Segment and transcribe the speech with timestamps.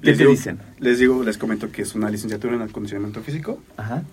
[0.00, 0.60] ¿Qué te dicen?
[0.78, 3.60] Les digo, les comento que es una licenciatura en acondicionamiento físico.
[3.76, 4.04] Ajá.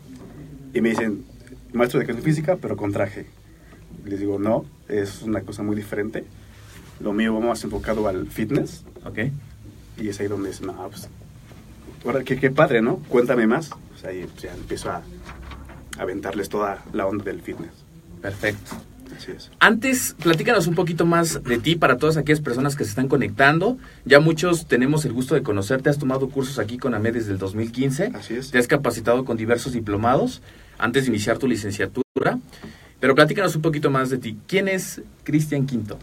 [0.74, 1.24] Y me dicen,
[1.74, 3.28] maestro de educación física, pero con traje.
[4.04, 6.25] Les digo, no, es una cosa muy diferente.
[7.00, 8.84] Lo mío va más enfocado al fitness.
[9.03, 9.19] Ok.
[9.97, 11.09] Y es ahí donde dicen, no, pues,
[12.06, 12.97] ahora qué, qué padre, ¿no?
[13.09, 13.69] Cuéntame más.
[13.90, 15.01] Pues ahí ya empiezo a
[15.97, 17.72] aventarles toda la onda del fitness.
[18.22, 18.75] Perfecto.
[19.16, 19.51] Así es.
[19.59, 23.78] Antes, platícanos un poquito más de ti para todas aquellas personas que se están conectando.
[24.03, 25.90] Ya muchos tenemos el gusto de conocerte.
[25.90, 28.12] Has tomado cursos aquí con AMED desde el 2015.
[28.16, 28.52] Así es.
[28.52, 30.41] Te has capacitado con diversos diplomados
[30.78, 32.40] antes de iniciar tu licenciatura.
[33.06, 34.36] Pero platícanos un poquito más de ti.
[34.48, 36.00] ¿Quién es Cristian Quinto?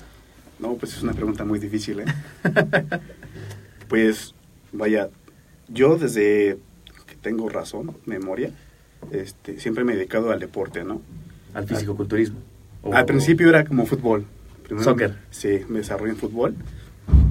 [0.60, 2.04] No, pues es una pregunta muy difícil, ¿eh?
[3.88, 4.36] pues,
[4.70, 5.08] vaya,
[5.66, 6.58] yo desde
[7.08, 8.52] que tengo razón, memoria,
[9.10, 11.02] este, siempre me he dedicado al deporte, ¿no?
[11.54, 12.38] Al fisicoculturismo.
[12.82, 14.24] O- Al principio era como fútbol.
[14.62, 15.18] Primero, Soccer.
[15.32, 16.54] Sí, me desarrollé en fútbol.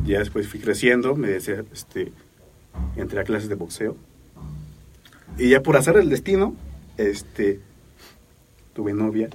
[0.05, 2.11] Ya después fui creciendo, me des- este,
[2.97, 3.95] entré a clases de boxeo.
[5.37, 6.57] Y ya por hacer el destino,
[6.97, 7.61] este,
[8.75, 9.29] tuve novia,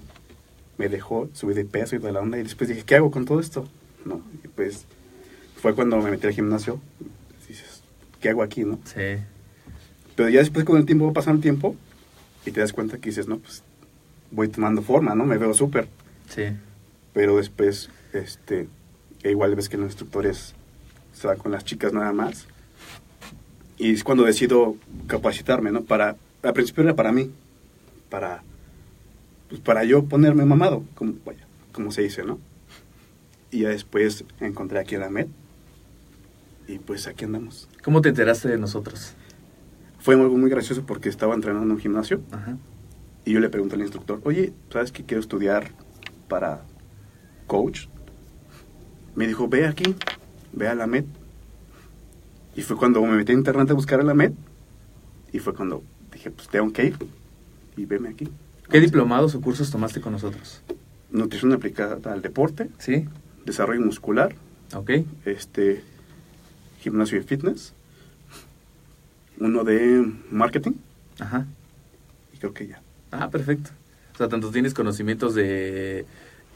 [0.79, 2.39] me dejó, subí de peso y toda la onda.
[2.39, 3.69] Y después dije, ¿qué hago con todo esto?
[4.05, 4.87] No, y pues
[5.61, 6.81] fue cuando me metí al gimnasio.
[7.49, 7.83] Dices,
[8.21, 8.79] ¿qué hago aquí, no?
[8.85, 9.23] Sí.
[10.15, 11.77] Pero ya después con el tiempo pasando el tiempo
[12.45, 13.63] y te das cuenta que dices, no, pues
[14.31, 15.25] voy tomando forma, ¿no?
[15.25, 15.89] Me veo súper.
[16.29, 16.45] Sí.
[17.13, 18.69] Pero después, este,
[19.23, 20.55] e igual ves que los instructores
[21.13, 22.47] se van con las chicas nada más.
[23.79, 24.77] Y es cuando decido
[25.07, 25.83] capacitarme, ¿no?
[25.83, 27.31] Para, al principio era para mí,
[28.09, 28.43] para,
[29.49, 32.39] pues para yo ponerme mamado, como, vaya, como se dice, ¿no?
[33.51, 35.29] Y ya después encontré aquí a la MED
[36.69, 37.69] y pues aquí andamos.
[37.83, 39.15] ¿Cómo te enteraste de nosotros?
[39.99, 42.57] Fue algo muy gracioso porque estaba entrenando en un gimnasio Ajá.
[43.27, 45.72] Y yo le pregunté al instructor, oye, ¿sabes que quiero estudiar
[46.28, 46.63] para
[47.48, 47.89] coach?
[49.16, 49.97] Me dijo, ve aquí,
[50.53, 51.07] ve a la MED.
[52.54, 54.33] Y fue cuando me metí a internet a buscar a la MED.
[55.33, 55.83] Y fue cuando
[56.13, 56.97] dije, pues tengo que ir.
[57.77, 58.28] Y veme aquí.
[58.71, 60.63] ¿Qué diplomados o cursos tomaste con nosotros?
[61.10, 63.07] Nutrición aplicada al deporte, Sí.
[63.45, 64.34] desarrollo muscular,
[64.74, 64.91] Ok.
[65.24, 65.83] este,
[66.80, 67.72] gimnasio y fitness.
[69.39, 70.72] Uno de marketing.
[71.21, 71.47] Ajá.
[72.34, 72.80] Y creo que ya.
[73.13, 73.71] Ah, perfecto.
[74.15, 76.07] O sea, tanto tienes conocimientos de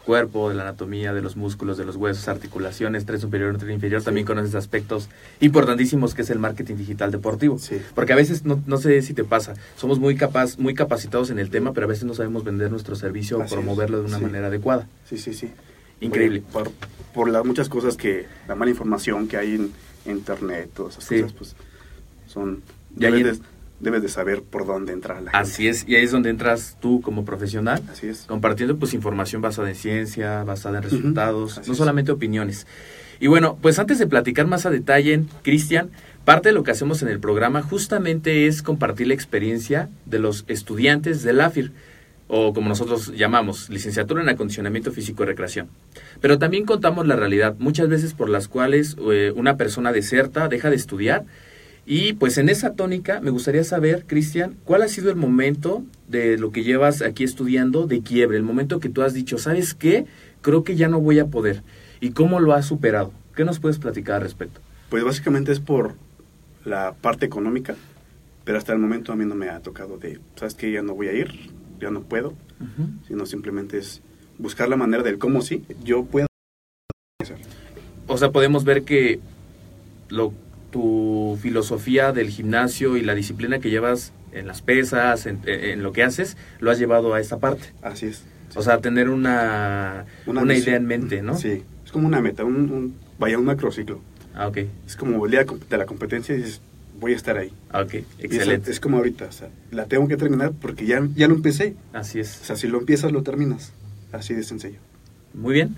[0.05, 4.02] cuerpo, de la anatomía, de los músculos, de los huesos, articulaciones, tren superior, tren inferior,
[4.02, 5.08] también conoces aspectos
[5.41, 7.58] importantísimos que es el marketing digital deportivo.
[7.58, 7.81] Sí.
[7.94, 11.38] Porque a veces, no, no sé si te pasa, somos muy, capaz, muy capacitados en
[11.38, 14.19] el tema, pero a veces no sabemos vender nuestro servicio o es, promoverlo de una
[14.19, 14.25] sí.
[14.25, 14.88] manera adecuada.
[15.08, 15.50] Sí, sí, sí.
[16.00, 16.43] Increíble.
[16.52, 16.70] Por,
[17.14, 19.73] por las muchas cosas que, la mala información que hay en
[20.06, 21.56] internet, todas esas cosas, pues
[22.26, 22.62] son...
[22.99, 23.38] Y ahí de,
[23.80, 27.00] debes de saber por dónde entrar la Así es, y ahí es donde entras tú
[27.00, 27.92] como profesional, gente.
[27.92, 28.24] Así es.
[28.26, 31.78] compartiendo pues información basada en ciencia, basada en resultados, así no es.
[31.78, 32.66] solamente opiniones.
[33.18, 35.90] Y bueno, pues antes de platicar más a detalle, Cristian,
[36.24, 40.44] parte de lo que hacemos en el programa justamente es compartir la experiencia de los
[40.48, 41.72] estudiantes del AFIR,
[42.28, 45.68] o como nosotros llamamos, licenciatura en acondicionamiento físico y recreación.
[46.20, 50.70] Pero también contamos la realidad, muchas veces por las cuales eh, una persona deserta, deja
[50.70, 51.24] de estudiar,
[51.86, 56.38] y pues en esa tónica me gustaría saber, Cristian, ¿cuál ha sido el momento de
[56.38, 58.36] lo que llevas aquí estudiando de quiebre?
[58.36, 60.06] El momento que tú has dicho, ¿sabes qué?
[60.42, 61.62] Creo que ya no voy a poder.
[62.00, 63.12] ¿Y cómo lo has superado?
[63.34, 64.60] ¿Qué nos puedes platicar al respecto?
[64.88, 65.94] Pues básicamente es por
[66.64, 67.76] la parte económica,
[68.44, 70.70] pero hasta el momento a mí no me ha tocado de, ¿sabes qué?
[70.70, 71.50] Ya no voy a ir,
[71.80, 72.34] ya no puedo,
[73.08, 74.02] sino simplemente es
[74.38, 76.26] buscar la manera del cómo sí, yo puedo
[77.22, 77.38] hacer.
[78.06, 79.20] O sea, podemos ver que
[80.08, 80.32] lo,
[80.70, 85.93] tu filosofía del gimnasio y la disciplina que llevas en las pesas, en, en lo
[85.93, 87.72] que haces, lo has llevado a esta parte.
[87.82, 88.25] Así es.
[88.55, 91.37] O sea, tener una, una, idea en mente, ¿no?
[91.37, 94.00] Sí, es como una meta, un, un- vaya, un macrociclo.
[94.34, 94.58] Ah, ok.
[94.87, 96.61] Es como el día de la competencia y dices,
[96.99, 97.52] voy a estar ahí.
[97.70, 97.94] Ah, ok.
[98.19, 98.70] Excelente.
[98.70, 101.75] es como ahorita, o sea, la tengo que terminar porque ya, ya lo empecé.
[101.93, 102.28] Así O es.
[102.28, 103.73] sea, si lo empiezas, lo terminas.
[104.12, 104.78] Así de sencillo.
[105.34, 105.76] Muy bien.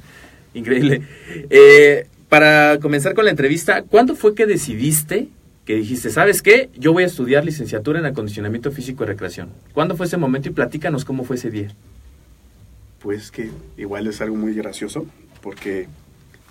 [0.54, 1.02] Increíble.
[1.50, 5.28] Eh, para comenzar con la entrevista, ¿cuándo fue que decidiste
[5.66, 6.70] que dijiste, ¿sabes qué?
[6.78, 9.50] Yo voy a estudiar licenciatura en acondicionamiento físico y recreación.
[9.74, 11.68] ¿Cuándo fue ese momento y platícanos cómo fue ese día?
[13.00, 15.04] Pues que igual es algo muy gracioso
[15.42, 15.88] porque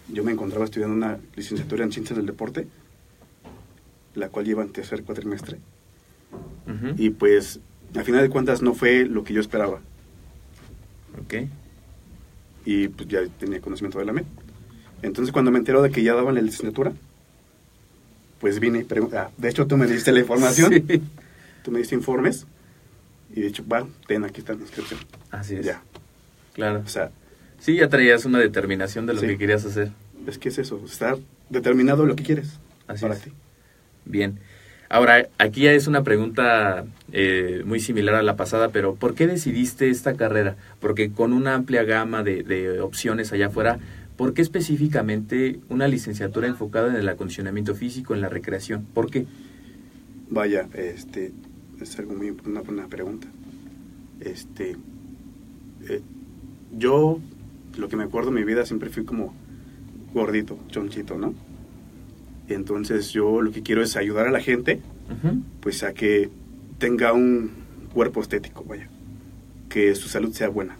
[0.08, 2.68] yo me encontraba estudiando una licenciatura en ciencias del deporte,
[4.14, 5.58] la cual lleva en tercer cuatrimestre.
[6.96, 7.60] Y pues,
[7.96, 9.82] a final de cuentas, no fue lo que yo esperaba.
[11.24, 11.48] Ok.
[12.66, 14.26] y pues ya tenía conocimiento de la MED.
[15.02, 16.94] Entonces cuando me entero de que ya daban la licenciatura,
[18.40, 21.02] pues vine y pregunté, ah, de hecho tú me diste la información, Sí.
[21.64, 22.46] tú me diste informes
[23.34, 25.00] y de hecho, va, ten, aquí está la inscripción.
[25.30, 25.66] Así es.
[25.66, 25.82] Ya,
[26.54, 26.82] Claro.
[26.86, 27.12] o sea,
[27.60, 29.28] Sí, ya traías una determinación de lo Sí.
[29.28, 29.92] que querías hacer.
[30.28, 31.18] es que es eso, estar
[31.50, 33.22] determinado lo que quieres Así para es.
[33.22, 33.32] ti.
[34.06, 34.40] Bien.
[34.90, 36.84] Ahora, aquí ya es una pregunta
[37.14, 40.58] eh, muy similar a la pasada, pero ¿por qué decidiste esta carrera?
[40.82, 43.80] Porque con una amplia gama de, de opciones allá afuera,
[44.22, 48.86] ¿por qué específicamente una licenciatura enfocada en el acondicionamiento físico, en la recreación?
[48.94, 49.26] ¿Por qué?
[50.30, 51.32] Vaya, este,
[51.82, 53.26] es algo muy, una pregunta.
[54.20, 54.78] Este,
[55.90, 56.02] eh,
[56.78, 57.20] yo,
[57.80, 59.34] lo que me acuerdo de mi vida siempre fui como
[60.14, 61.34] gordito, chonchito, ¿no?
[62.48, 64.82] Entonces yo lo que quiero es ayudar a la gente,
[65.62, 66.30] pues a que
[66.78, 67.50] tenga un
[67.92, 68.88] cuerpo estético, vaya,
[69.68, 70.78] que su salud sea buena.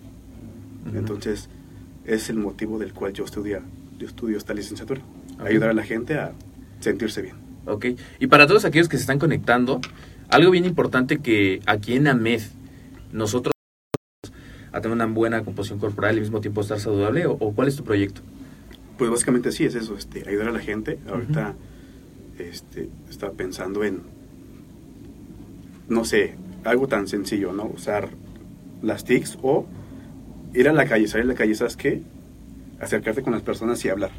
[0.94, 1.50] Entonces,
[2.06, 3.62] es el motivo del cual yo estudio,
[3.98, 5.02] yo estudio esta licenciatura,
[5.40, 6.34] ayudar a la gente a
[6.80, 7.36] sentirse bien.
[7.66, 7.86] Ok.
[8.20, 9.82] Y para todos aquellos que se están conectando,
[10.30, 12.42] algo bien importante que aquí en AMED
[13.12, 13.52] nosotros
[14.72, 17.68] a tener una buena composición corporal y al mismo tiempo estar saludable, o, o cuál
[17.68, 18.22] es tu proyecto?
[18.98, 21.00] Pues básicamente sí, es eso, este, ayudar a la gente.
[21.10, 21.56] Ahorita
[22.40, 24.02] este, estaba pensando en,
[25.90, 27.66] no sé, algo tan sencillo, ¿no?
[27.66, 28.10] Usar
[28.82, 29.66] las TICs o
[30.54, 32.02] ir a la calle, salir a la calle, ¿sabes qué?
[32.80, 34.12] Acercarte con las personas y hablar.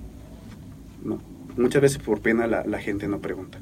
[1.05, 1.21] ¿no?
[1.57, 3.59] Muchas veces por pena la, la gente no pregunta.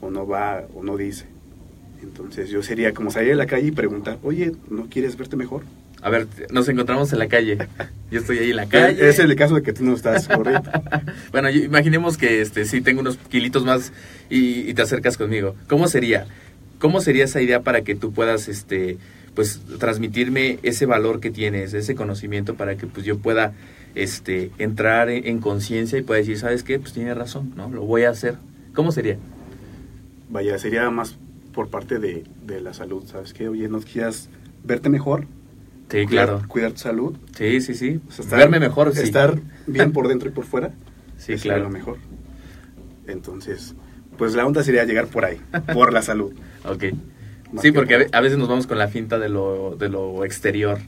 [0.00, 1.26] O no va, o no dice.
[2.02, 5.62] Entonces yo sería como salir a la calle y preguntar, oye, ¿no quieres verte mejor?
[6.02, 7.58] A ver, nos encontramos en la calle.
[8.10, 9.06] Yo estoy ahí en la calle.
[9.06, 10.70] Es el caso de que tú no estás corriendo.
[11.30, 13.92] Bueno, yo- imaginemos que este sí tengo unos kilitos más
[14.30, 15.54] y, y te acercas conmigo.
[15.68, 16.26] ¿Cómo sería?
[16.78, 18.96] ¿Cómo sería esa idea para que tú puedas este
[19.34, 23.52] pues transmitirme ese valor que tienes, ese conocimiento para que pues yo pueda
[23.94, 26.78] este entrar en, en conciencia y pueda decir, ¿sabes qué?
[26.78, 27.68] Pues tiene razón, ¿no?
[27.70, 28.36] Lo voy a hacer.
[28.74, 29.16] ¿Cómo sería?
[30.28, 31.16] Vaya, sería más
[31.52, 33.48] por parte de, de la salud, ¿sabes qué?
[33.48, 34.28] Oye, ¿no quieras
[34.64, 35.26] verte mejor?
[35.90, 36.42] Sí, Cuidar- claro.
[36.46, 37.16] Cuidar tu salud.
[37.36, 38.00] Sí, sí, sí.
[38.08, 39.02] o sea, estar- Verme mejor, sí.
[39.02, 40.72] Estar bien por dentro y por fuera.
[41.18, 41.64] Sí, claro.
[41.64, 41.96] lo mejor.
[43.06, 43.74] Entonces,
[44.16, 45.40] pues la onda sería llegar por ahí,
[45.72, 46.32] por la salud.
[46.64, 46.84] Ok.
[47.60, 50.78] Sí, que porque a veces nos vamos con la finta de lo, de lo exterior.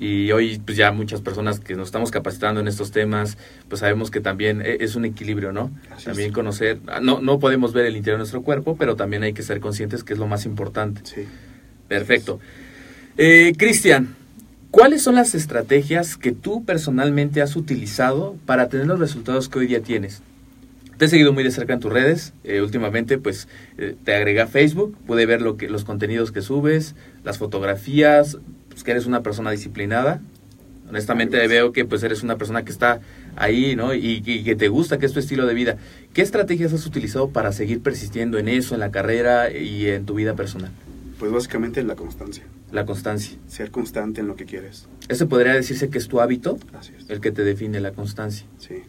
[0.00, 3.36] Y hoy, pues ya muchas personas que nos estamos capacitando en estos temas,
[3.68, 5.72] pues sabemos que también e- es un equilibrio, ¿no?
[5.90, 6.34] Así también es.
[6.34, 9.42] conocer, ah, no, no podemos ver el interior de nuestro cuerpo, pero también hay que
[9.42, 11.00] ser conscientes que es lo más importante.
[11.02, 11.22] Sí.
[11.88, 12.38] Perfecto.
[13.16, 14.14] Eh, Cristian,
[14.70, 19.66] ¿Cuáles son las estrategias que tú personalmente has utilizado para tener los resultados que hoy
[19.66, 20.22] día tienes?
[20.98, 22.34] Te he seguido muy de cerca en tus redes.
[22.42, 23.46] Eh, últimamente, pues,
[23.78, 24.96] eh, te agregué a Facebook.
[25.06, 28.36] Pude ver lo que, los contenidos que subes, las fotografías,
[28.68, 30.20] pues, que eres una persona disciplinada.
[30.88, 33.00] Honestamente veo que pues eres una persona que está
[33.36, 33.94] ahí, ¿no?
[33.94, 35.76] Y, y, que te gusta, que es tu estilo de vida.
[36.14, 40.14] ¿Qué estrategias has utilizado para seguir persistiendo en eso, en la carrera y en tu
[40.14, 40.70] vida personal?
[41.18, 42.44] Pues básicamente la constancia.
[42.72, 43.36] La constancia.
[43.48, 44.88] Ser constante en lo que quieres.
[45.08, 46.58] ¿Ese podría decirse que es tu hábito?
[46.72, 47.10] Así es.
[47.10, 48.46] El que te define, la constancia.
[48.58, 48.82] Sí.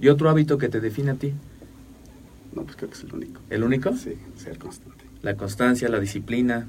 [0.00, 1.32] ¿Y otro hábito que te define a ti?
[2.56, 3.40] No, pues creo que es el único.
[3.50, 3.94] ¿El único?
[3.94, 5.04] Sí, ser constante.
[5.22, 6.66] La constancia, la disciplina.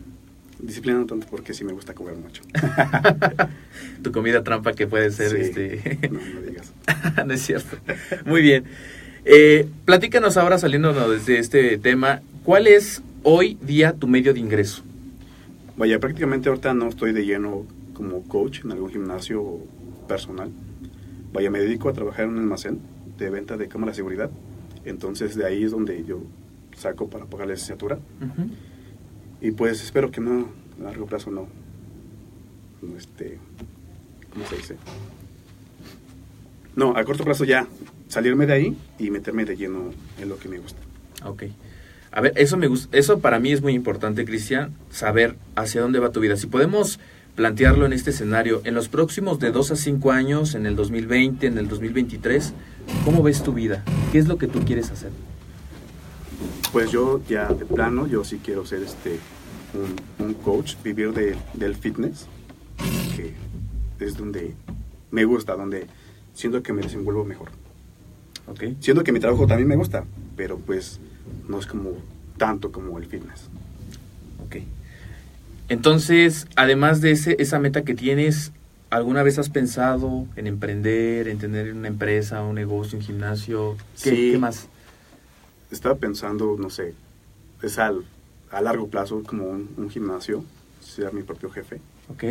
[0.59, 2.43] Disciplina no tanto porque sí me gusta comer mucho.
[4.03, 5.37] tu comida trampa que puede ser Sí.
[5.39, 6.09] este...
[6.11, 6.73] no, no digas.
[7.25, 7.77] no es cierto.
[8.25, 8.65] Muy bien.
[9.25, 14.83] Eh, platícanos ahora, saliéndonos desde este tema, ¿cuál es hoy día tu medio de ingreso?
[15.77, 19.59] Vaya, prácticamente ahorita no estoy de lleno como coach en algún gimnasio
[20.07, 20.49] personal.
[21.33, 22.79] Vaya, me dedico a trabajar en un almacén
[23.17, 24.29] de venta de cámara de seguridad.
[24.87, 26.21] Entonces de ahí es donde yo
[26.75, 27.95] saco para pagar la licenciatura.
[27.95, 28.49] Ujú.
[29.41, 31.47] Y pues espero que no, a largo plazo no,
[32.81, 33.37] no este,
[34.31, 34.75] ¿cómo se dice?
[36.75, 37.67] No, a corto plazo ya
[38.07, 40.79] salirme de ahí y meterme de lleno en lo que me gusta.
[41.25, 41.43] Ok.
[42.11, 45.99] A ver, eso me gusta, eso para mí es muy importante, Cristian, saber hacia dónde
[45.99, 46.37] va tu vida.
[46.37, 46.99] Si podemos
[47.35, 51.45] plantearlo en este escenario, en los próximos de 2 a 5 años, en el 2020,
[51.45, 52.53] en el 2023,
[53.05, 53.83] ¿cómo ves tu vida?
[54.11, 55.11] ¿Qué es lo que tú quieres hacer?
[56.71, 59.19] Pues yo ya de plano, yo sí quiero ser este
[59.73, 62.27] un, un coach, vivir de, del fitness,
[63.15, 63.33] que
[64.03, 64.53] es donde
[65.11, 65.87] me gusta, donde
[66.33, 67.49] siento que me desenvuelvo mejor.
[68.47, 68.63] Ok.
[68.79, 70.99] Siento que mi trabajo también me gusta, pero pues
[71.47, 71.91] no es como
[72.37, 73.49] tanto como el fitness.
[74.45, 74.57] Ok.
[75.69, 78.53] Entonces, además de ese, esa meta que tienes,
[78.89, 83.75] ¿alguna vez has pensado en emprender, en tener una empresa, un negocio, un gimnasio?
[84.03, 84.31] ¿Qué, Sí.
[84.31, 84.67] qué más?
[85.71, 86.93] Estaba pensando, no sé,
[87.61, 88.05] es al,
[88.51, 90.43] a largo plazo como un, un gimnasio,
[90.81, 91.81] ser mi propio jefe.
[92.09, 92.23] Ok.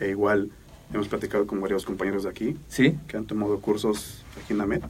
[0.00, 0.50] E igual
[0.92, 2.96] hemos platicado con varios compañeros de aquí ¿Sí?
[3.06, 4.82] que han tomado cursos aquí en la MED,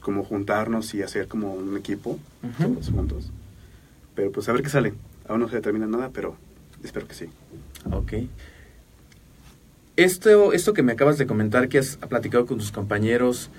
[0.00, 2.18] como juntarnos y hacer como un equipo,
[2.58, 3.30] todos juntos.
[4.14, 4.92] Pero pues a ver qué sale.
[5.26, 6.36] Aún no se determina nada, pero
[6.84, 7.26] espero que sí.
[7.90, 8.12] Ok.
[9.96, 13.50] Esto, esto que me acabas de comentar, que has platicado con tus compañeros,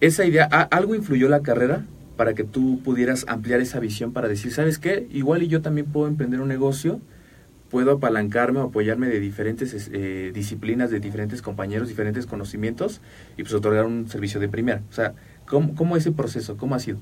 [0.00, 1.84] esa idea, ¿a- ¿algo influyó la carrera
[2.16, 5.08] para que tú pudieras ampliar esa visión para decir, ¿sabes qué?
[5.10, 7.00] Igual y yo también puedo emprender un negocio,
[7.70, 13.00] puedo apalancarme o apoyarme de diferentes es- eh, disciplinas, de diferentes compañeros, diferentes conocimientos
[13.36, 14.82] y pues otorgar un servicio de primera.
[14.90, 15.14] O sea,
[15.46, 16.56] ¿cómo, cómo ese proceso?
[16.56, 16.98] ¿Cómo ha sido?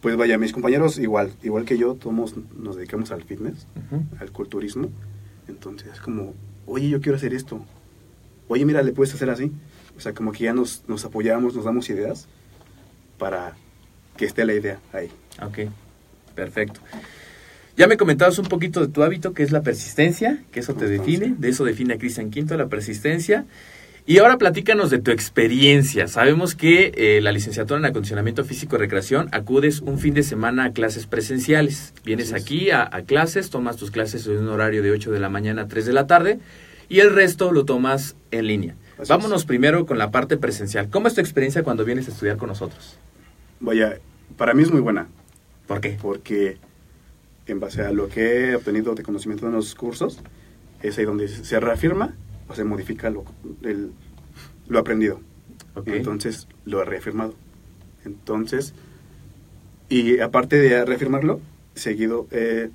[0.00, 3.66] Pues vaya, mis compañeros igual, igual que yo, todos nos dedicamos al fitness,
[4.20, 4.88] al culturismo.
[5.48, 6.34] Entonces es como,
[6.66, 7.64] oye, yo quiero hacer esto.
[8.48, 9.52] Oye, mira, le puedes hacer así.
[9.96, 12.26] O sea, como que ya nos, nos apoyamos, nos damos ideas
[13.18, 13.56] para
[14.16, 15.10] que esté la idea ahí.
[15.42, 15.70] Ok,
[16.34, 16.80] perfecto.
[17.76, 20.86] Ya me comentabas un poquito de tu hábito, que es la persistencia, que eso te
[20.86, 23.46] define, de eso define a Cristian Quinto, la persistencia.
[24.06, 26.08] Y ahora platícanos de tu experiencia.
[26.08, 30.64] Sabemos que eh, la licenciatura en acondicionamiento físico y recreación acudes un fin de semana
[30.64, 31.94] a clases presenciales.
[32.04, 35.30] Vienes aquí a, a clases, tomas tus clases en un horario de 8 de la
[35.30, 36.38] mañana a 3 de la tarde
[36.90, 38.74] y el resto lo tomas en línea.
[38.98, 39.46] Así Vámonos es.
[39.46, 40.90] primero con la parte presencial.
[40.90, 42.98] ¿Cómo es tu experiencia cuando vienes a estudiar con nosotros?
[43.60, 43.98] Vaya,
[44.36, 45.08] para mí es muy buena,
[45.66, 45.96] ¿Por qué?
[46.02, 46.58] porque
[47.46, 50.18] en base a lo que he obtenido de conocimiento en los cursos,
[50.82, 52.14] es ahí donde se reafirma
[52.48, 53.24] o se modifica lo,
[53.62, 53.92] el-
[54.68, 55.20] lo aprendido.
[55.74, 55.88] Ok.
[55.88, 57.34] Entonces lo he reafirmado.
[58.04, 58.74] Entonces,
[59.88, 61.40] y aparte de reafirmarlo,
[61.74, 62.70] seguido eh,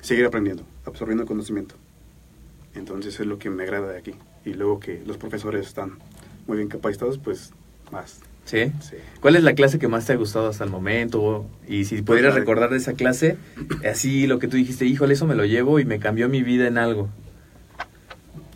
[0.00, 1.74] seguir aprendiendo, absorbiendo el conocimiento.
[2.74, 4.12] Entonces es lo que me agrada de aquí.
[4.44, 5.98] Y luego que los profesores están
[6.46, 7.52] muy bien capacitados, pues
[7.92, 8.20] más.
[8.44, 8.72] ¿Sí?
[8.80, 8.96] Sí.
[9.20, 11.44] ¿Cuál es la clase que más te ha gustado hasta el momento?
[11.68, 13.36] Y si pudieras la de- recordar de esa clase,
[13.86, 16.66] así lo que tú dijiste, híjole, eso me lo llevo y me cambió mi vida
[16.66, 17.10] en algo.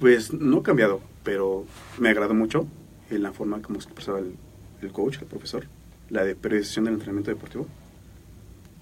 [0.02, 1.64] Pues no ha cambiado, pero
[1.96, 2.66] me agradó mucho
[3.08, 4.34] en la forma como se expresaba el,
[4.82, 5.66] el coach, el profesor,
[6.10, 7.68] la de periodización del entrenamiento deportivo.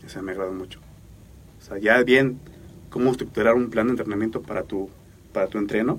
[0.03, 0.81] Esa me agradó mucho.
[1.61, 2.39] O sea, ya bien
[2.89, 4.89] cómo estructurar un plan de entrenamiento para tu,
[5.35, 5.99] para tu entreno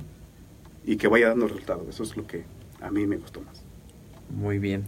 [0.88, 1.88] y que vaya dando resultados.
[1.88, 2.44] Eso es lo que
[2.82, 3.62] a mí me gustó más.
[4.32, 4.86] Muy bien.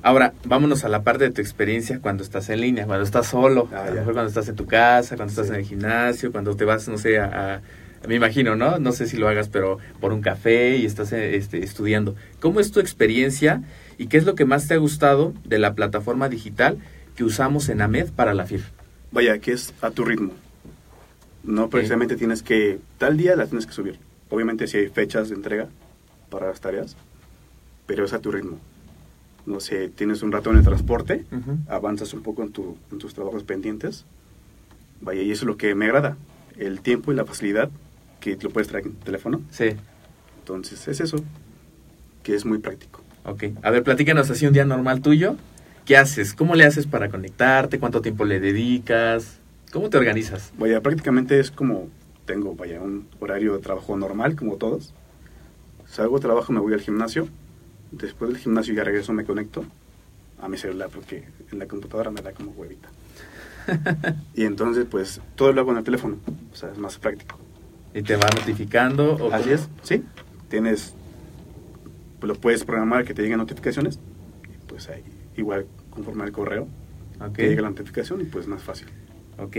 [0.00, 3.68] Ahora, vámonos a la parte de tu experiencia cuando estás en línea, cuando estás solo,
[3.70, 6.56] Ah, a lo mejor cuando estás en tu casa, cuando estás en el gimnasio, cuando
[6.56, 7.60] te vas, no sé, a-
[8.08, 8.78] me imagino, ¿no?
[8.78, 12.16] No sé si lo hagas, pero por un café y estás eh, este, estudiando.
[12.40, 13.62] ¿Cómo es tu experiencia
[13.98, 16.78] y qué es lo que más te ha gustado de la plataforma digital
[17.16, 18.62] que usamos en AMED para la FIR?
[19.12, 20.32] Vaya, que es a tu ritmo.
[21.44, 23.98] No precisamente tienes que, tal día la tienes que subir.
[24.30, 25.68] Obviamente si hay fechas de entrega
[26.30, 26.96] para las tareas,
[27.86, 28.58] pero es a tu ritmo.
[29.44, 31.58] No sé, tienes un rato en el transporte, Ujú.
[31.68, 34.06] avanzas un poco en, tu, en tus trabajos pendientes.
[35.00, 36.16] Vaya, y eso es lo que me agrada,
[36.56, 37.70] el tiempo y la facilidad
[38.22, 39.42] que lo puedes traer en tu teléfono.
[39.50, 39.70] Sí.
[40.38, 41.18] Entonces es eso,
[42.22, 43.02] que es muy práctico.
[43.24, 43.44] Ok.
[43.62, 45.36] A ver, platícanos así un día normal tuyo.
[45.84, 46.32] ¿Qué haces?
[46.32, 47.78] ¿Cómo le haces para conectarte?
[47.78, 49.38] ¿Cuánto tiempo le dedicas?
[49.72, 50.52] ¿Cómo te organizas?
[50.56, 51.88] Vaya, prácticamente es como
[52.24, 54.94] tengo, vaya, un horario de trabajo normal, como todos.
[55.86, 57.28] Salgo, trabajo, me voy al gimnasio.
[57.90, 59.64] Después del gimnasio ya regreso, me conecto
[60.40, 62.88] a mi celular porque en la computadora me da como huevita.
[64.34, 66.16] y entonces, pues, todo lo hago en el teléfono.
[66.52, 67.38] O sea, es más práctico.
[67.94, 69.14] ¿Y te va notificando?
[69.16, 70.02] o Así es, sí.
[70.48, 70.94] Tienes,
[72.20, 73.98] pues lo puedes programar que te lleguen notificaciones.
[74.44, 75.02] Y pues ahí,
[75.36, 76.68] igual, conforme al correo,
[77.20, 77.34] Ok.
[77.36, 78.88] te llega la notificación y pues más fácil.
[79.38, 79.56] Ok.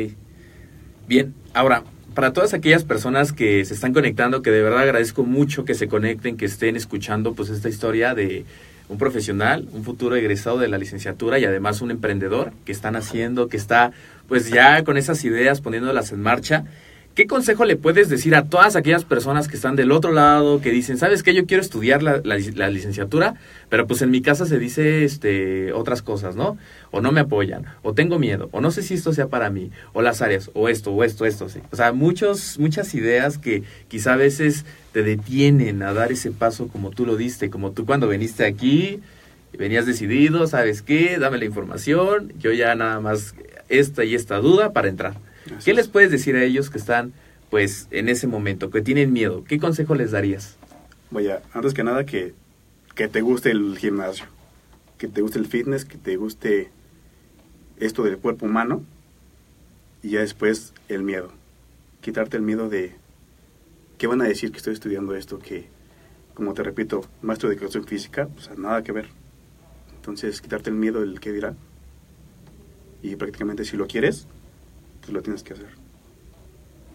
[1.08, 1.84] Bien, ahora,
[2.16, 5.88] para todas aquellas personas que se están conectando, que de verdad agradezco mucho que se
[5.88, 8.46] conecten, que estén escuchando pues esta historia de
[8.90, 13.48] un profesional, un futuro egresado de la licenciatura y además un emprendedor que están haciendo,
[13.48, 13.92] que está
[14.28, 16.66] pues ya con esas ideas poniéndolas en marcha.
[17.16, 20.72] ¿Qué consejo le puedes decir a todas aquellas personas que están del otro lado, que
[20.72, 21.36] dicen, ¿sabes qué?
[21.36, 23.36] Yo quiero estudiar la, la lic- la licenciatura,
[23.70, 26.58] pero pues en mi casa se dice este, otras cosas, ¿no?
[26.90, 29.70] O no me apoyan, o tengo miedo, o no sé si esto sea para mí,
[29.94, 31.60] o las áreas, o esto, o esto, esto, sí.
[31.72, 36.68] O sea, muchos, muchas ideas que quizá a veces te detienen a dar ese paso
[36.68, 39.02] como tú lo diste, como tú cuando viniste aquí,
[39.56, 41.20] venías decidido, ¿sabes qué?
[41.20, 43.36] Dame la información, yo ya nada más
[43.70, 45.14] esta y esta duda para entrar.
[45.58, 45.78] Así ¿Qué es.
[45.78, 47.14] les puedes decir a ellos que están,
[47.50, 49.44] pues, en ese momento, que tienen miedo?
[49.44, 50.58] ¿Qué consejo les darías?
[51.12, 52.34] Vaya, antes que nada que,
[52.96, 54.26] que te guste el gimnasio,
[54.98, 56.72] que te guste el fitness, que te guste
[57.78, 58.84] esto del cuerpo humano
[60.02, 61.32] y ya después el miedo.
[62.02, 62.96] Quitarte el miedo de
[63.98, 65.68] qué van a decir que estoy estudiando esto, que
[66.34, 69.08] como te repito, maestro de educación física, pues nada que ver.
[69.96, 71.56] Entonces quitarte el miedo del qué dirá
[73.02, 74.28] y prácticamente si lo quieres,
[75.04, 75.68] pues lo tienes que hacer.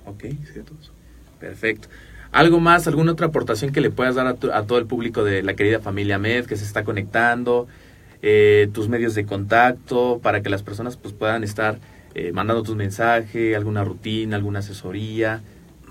[0.07, 0.93] Ok, Y sería todo eso.
[1.39, 1.89] perfecto.
[2.33, 5.25] ¿Algo más, alguna otra aportación que le puedas dar a, tu- a todo el público
[5.25, 7.67] de la querida familia MED que se está conectando?
[8.21, 11.79] Eh, tus medios de contacto para que las personas pues puedan estar
[12.15, 15.41] eh, mandando tus mensajes, alguna rutina, alguna asesoría.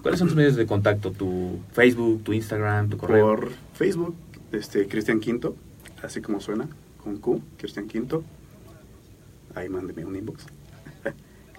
[0.02, 1.12] ¿Cuáles son tus medios de contacto?
[1.12, 3.26] ¿Tu Facebook, tu Instagram, tu correo?
[3.28, 4.16] Por Facebook,
[4.52, 5.56] este, Cristian Quinto,
[6.04, 6.68] así como suena,
[7.04, 8.24] con Q, Cristian Quinto.
[9.56, 10.46] Ahí mándeme un inbox.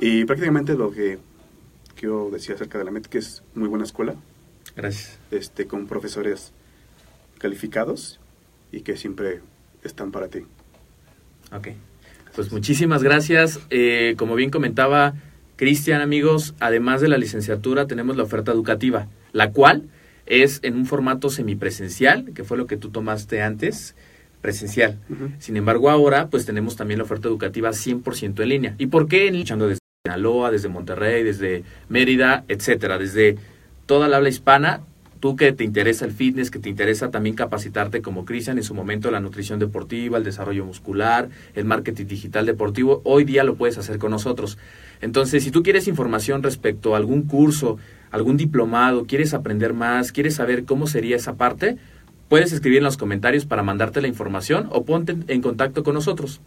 [0.00, 1.18] Y prácticamente lo que
[1.96, 4.14] quiero decir acerca de la MET, que es muy buena escuela,
[4.76, 5.18] Gracias.
[5.30, 6.52] este, con profesores
[7.38, 8.20] calificados
[8.72, 9.40] y que siempre
[9.82, 10.40] están para ti.
[11.52, 11.68] Ok.
[12.34, 13.60] Pues muchísimas gracias.
[13.70, 15.14] Eh, como bien comentaba
[15.56, 19.88] Cristian, amigos, además de la licenciatura tenemos la oferta educativa, la cual
[20.26, 23.96] es en un formato semipresencial, que fue lo que tú tomaste antes,
[24.40, 24.98] presencial.
[25.38, 28.74] Sin embargo, ahora pues tenemos también la oferta educativa 100% en línea.
[28.78, 29.32] ¿Y por qué?
[29.32, 29.78] Desde
[30.16, 33.36] Desde Monterrey, desde Mérida, etcétera, desde
[33.86, 34.80] toda la habla hispana,
[35.20, 38.74] tú que te interesa el fitness, que te interesa también capacitarte como Cristian en su
[38.74, 43.78] momento la nutrición deportiva, el desarrollo muscular, el marketing digital deportivo, hoy día lo puedes
[43.78, 44.58] hacer con nosotros.
[45.00, 47.78] Entonces, si tú quieres información respecto a algún curso,
[48.10, 51.76] algún diplomado, quieres aprender más, quieres saber cómo sería esa parte,
[52.28, 56.40] puedes escribir en los comentarios para mandarte la información o ponte en contacto con nosotros.